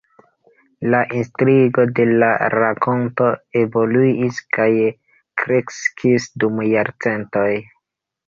La 0.93 0.99
intrigo 1.17 1.83
de 1.99 2.05
la 2.23 2.29
rakonto 2.53 3.27
evoluis 3.61 4.41
kaj 4.57 4.67
kreskis 5.43 6.27
dum 6.45 6.63
jarcentoj. 6.73 7.47